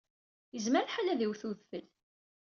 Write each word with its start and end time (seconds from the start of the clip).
Yezmer 0.53 0.83
lḥal 0.85 1.07
ad 1.09 1.17
d-iwwet 1.19 1.43
udfel. 1.49 1.85